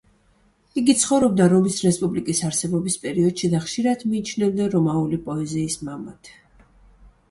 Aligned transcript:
იგი 0.81 0.95
ცხოვრობდა 1.01 1.47
რომის 1.53 1.77
რესპუბლიკის 1.89 2.41
არსებობის 2.49 2.97
პერიოდში 3.05 3.53
და 3.55 3.63
ხშირად 3.69 4.09
მიიჩნევენ 4.15 4.75
რომაული 4.79 5.25
პოეზიის 5.31 5.83
მამად. 5.89 6.39